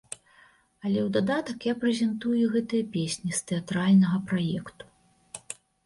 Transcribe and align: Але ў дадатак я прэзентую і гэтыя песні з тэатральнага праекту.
Але 0.83 0.99
ў 1.01 1.09
дадатак 1.17 1.67
я 1.71 1.75
прэзентую 1.85 2.35
і 2.39 2.49
гэтыя 2.57 2.89
песні 2.99 3.31
з 3.39 3.47
тэатральнага 3.53 4.17
праекту. 4.33 4.83